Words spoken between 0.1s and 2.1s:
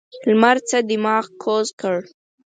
لمر څخه دماغ کوز کړ.